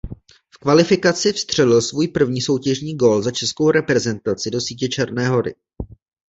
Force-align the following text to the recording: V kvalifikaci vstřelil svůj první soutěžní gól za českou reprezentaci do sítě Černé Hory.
V 0.49 0.57
kvalifikaci 0.57 1.33
vstřelil 1.33 1.81
svůj 1.81 2.07
první 2.07 2.41
soutěžní 2.41 2.95
gól 2.95 3.21
za 3.21 3.31
českou 3.31 3.71
reprezentaci 3.71 4.49
do 4.51 4.61
sítě 4.61 4.89
Černé 4.89 5.27
Hory. 5.29 5.55